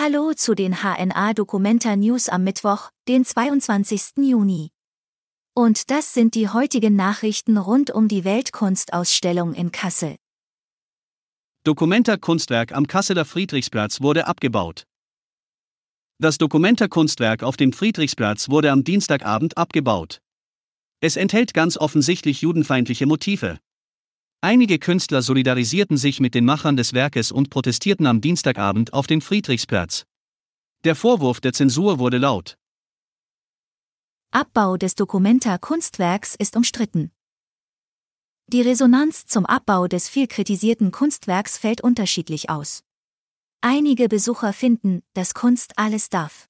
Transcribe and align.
Hallo 0.00 0.32
zu 0.32 0.54
den 0.54 0.76
HNA 0.84 1.34
Documenta 1.34 1.96
News 1.96 2.28
am 2.28 2.44
Mittwoch, 2.44 2.90
den 3.08 3.24
22. 3.24 4.18
Juni. 4.18 4.70
Und 5.56 5.90
das 5.90 6.14
sind 6.14 6.36
die 6.36 6.48
heutigen 6.48 6.94
Nachrichten 6.94 7.58
rund 7.58 7.90
um 7.90 8.06
die 8.06 8.22
Weltkunstausstellung 8.22 9.54
in 9.54 9.72
Kassel. 9.72 10.14
Documenta 11.64 12.16
Kunstwerk 12.16 12.70
am 12.70 12.86
Kasseler 12.86 13.24
Friedrichsplatz 13.24 14.00
wurde 14.00 14.28
abgebaut. 14.28 14.84
Das 16.20 16.38
Documenta 16.38 16.86
Kunstwerk 16.86 17.42
auf 17.42 17.56
dem 17.56 17.72
Friedrichsplatz 17.72 18.50
wurde 18.50 18.70
am 18.70 18.84
Dienstagabend 18.84 19.58
abgebaut. 19.58 20.20
Es 21.00 21.16
enthält 21.16 21.54
ganz 21.54 21.76
offensichtlich 21.76 22.42
judenfeindliche 22.42 23.06
Motive. 23.06 23.58
Einige 24.40 24.78
Künstler 24.78 25.20
solidarisierten 25.22 25.96
sich 25.96 26.20
mit 26.20 26.34
den 26.34 26.44
Machern 26.44 26.76
des 26.76 26.92
Werkes 26.92 27.32
und 27.32 27.50
protestierten 27.50 28.06
am 28.06 28.20
Dienstagabend 28.20 28.92
auf 28.92 29.08
dem 29.08 29.20
Friedrichsplatz. 29.20 30.04
Der 30.84 30.94
Vorwurf 30.94 31.40
der 31.40 31.52
Zensur 31.52 31.98
wurde 31.98 32.18
laut. 32.18 32.56
Abbau 34.30 34.76
des 34.76 34.94
Documenta 34.94 35.58
Kunstwerks 35.58 36.36
ist 36.36 36.54
umstritten. 36.54 37.10
Die 38.46 38.62
Resonanz 38.62 39.26
zum 39.26 39.44
Abbau 39.44 39.88
des 39.88 40.08
viel 40.08 40.28
kritisierten 40.28 40.92
Kunstwerks 40.92 41.58
fällt 41.58 41.80
unterschiedlich 41.80 42.48
aus. 42.48 42.84
Einige 43.60 44.08
Besucher 44.08 44.52
finden, 44.52 45.02
dass 45.14 45.34
Kunst 45.34 45.72
alles 45.76 46.10
darf. 46.10 46.48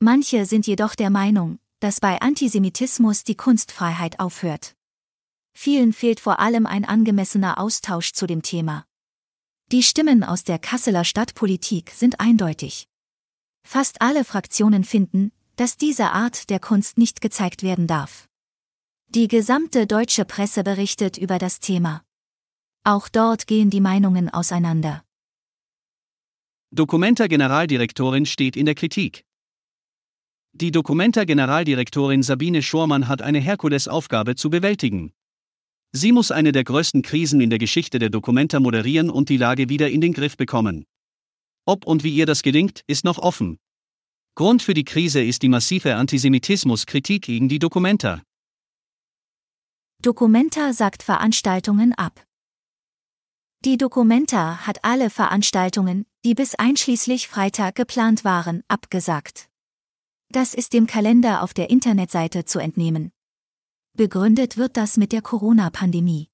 Manche 0.00 0.46
sind 0.46 0.66
jedoch 0.66 0.94
der 0.94 1.10
Meinung, 1.10 1.58
dass 1.80 2.00
bei 2.00 2.22
Antisemitismus 2.22 3.22
die 3.22 3.36
Kunstfreiheit 3.36 4.18
aufhört. 4.18 4.74
Vielen 5.54 5.92
fehlt 5.92 6.20
vor 6.20 6.40
allem 6.40 6.66
ein 6.66 6.84
angemessener 6.84 7.58
Austausch 7.58 8.12
zu 8.12 8.26
dem 8.26 8.42
Thema. 8.42 8.84
Die 9.70 9.82
Stimmen 9.82 10.24
aus 10.24 10.44
der 10.44 10.58
Kasseler 10.58 11.04
Stadtpolitik 11.04 11.90
sind 11.90 12.20
eindeutig. 12.20 12.88
Fast 13.62 14.02
alle 14.02 14.24
Fraktionen 14.24 14.84
finden, 14.84 15.32
dass 15.56 15.76
diese 15.76 16.10
Art 16.10 16.50
der 16.50 16.60
Kunst 16.60 16.98
nicht 16.98 17.20
gezeigt 17.20 17.62
werden 17.62 17.86
darf. 17.86 18.28
Die 19.08 19.28
gesamte 19.28 19.86
deutsche 19.86 20.24
Presse 20.24 20.64
berichtet 20.64 21.18
über 21.18 21.38
das 21.38 21.60
Thema. 21.60 22.02
Auch 22.84 23.08
dort 23.08 23.46
gehen 23.46 23.70
die 23.70 23.80
Meinungen 23.80 24.28
auseinander. 24.28 25.04
Documenta 26.70 27.26
Generaldirektorin 27.26 28.26
steht 28.26 28.56
in 28.56 28.66
der 28.66 28.74
Kritik. 28.74 29.24
Die 30.52 30.70
Documenta 30.70 31.24
Generaldirektorin 31.24 32.22
Sabine 32.22 32.62
Schormann 32.62 33.08
hat 33.08 33.22
eine 33.22 33.38
Herkulesaufgabe 33.38 34.34
zu 34.34 34.50
bewältigen. 34.50 35.12
Sie 35.94 36.12
muss 36.12 36.30
eine 36.30 36.52
der 36.52 36.64
größten 36.64 37.02
Krisen 37.02 37.40
in 37.40 37.50
der 37.50 37.58
Geschichte 37.58 37.98
der 37.98 38.08
Dokumenta 38.08 38.60
moderieren 38.60 39.10
und 39.10 39.28
die 39.28 39.36
Lage 39.36 39.68
wieder 39.68 39.90
in 39.90 40.00
den 40.00 40.14
Griff 40.14 40.38
bekommen. 40.38 40.86
Ob 41.66 41.86
und 41.86 42.02
wie 42.02 42.14
ihr 42.14 42.26
das 42.26 42.42
gelingt, 42.42 42.82
ist 42.86 43.04
noch 43.04 43.18
offen. 43.18 43.58
Grund 44.34 44.62
für 44.62 44.72
die 44.72 44.84
Krise 44.84 45.22
ist 45.22 45.42
die 45.42 45.50
massive 45.50 45.94
Antisemitismuskritik 45.96 47.22
gegen 47.22 47.50
die 47.50 47.58
Dokumenta. 47.58 48.22
Dokumenta 50.00 50.72
sagt 50.72 51.02
Veranstaltungen 51.02 51.92
ab. 51.92 52.24
Die 53.64 53.76
Dokumenta 53.76 54.66
hat 54.66 54.84
alle 54.84 55.10
Veranstaltungen, 55.10 56.06
die 56.24 56.34
bis 56.34 56.54
einschließlich 56.54 57.28
Freitag 57.28 57.74
geplant 57.74 58.24
waren, 58.24 58.64
abgesagt. 58.66 59.48
Das 60.30 60.54
ist 60.54 60.72
dem 60.72 60.86
Kalender 60.86 61.42
auf 61.42 61.52
der 61.52 61.68
Internetseite 61.68 62.46
zu 62.46 62.58
entnehmen. 62.58 63.12
Begründet 63.94 64.56
wird 64.56 64.78
das 64.78 64.96
mit 64.96 65.12
der 65.12 65.20
Corona-Pandemie. 65.20 66.30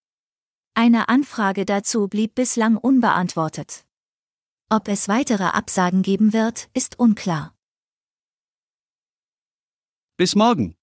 Eine 0.75 1.09
Anfrage 1.09 1.65
dazu 1.65 2.07
blieb 2.07 2.37
bislang 2.37 2.77
unbeantwortet. 2.77 3.85
Ob 4.71 4.87
es 4.87 5.09
weitere 5.09 5.43
Absagen 5.43 6.03
geben 6.03 6.33
wird, 6.33 6.71
ist 6.73 7.01
unklar. 7.01 7.57
Bis 10.17 10.37
morgen. 10.37 10.78